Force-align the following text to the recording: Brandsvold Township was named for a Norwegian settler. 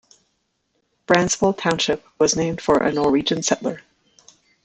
Brandsvold 1.07 1.59
Township 1.59 2.03
was 2.17 2.35
named 2.35 2.59
for 2.59 2.81
a 2.81 2.91
Norwegian 2.91 3.43
settler. 3.43 3.83